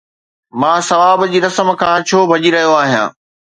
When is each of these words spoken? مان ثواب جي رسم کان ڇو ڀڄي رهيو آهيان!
مان 0.61 0.79
ثواب 0.89 1.19
جي 1.31 1.39
رسم 1.45 1.67
کان 1.83 1.97
ڇو 2.07 2.19
ڀڄي 2.29 2.49
رهيو 2.57 2.73
آهيان! 2.81 3.07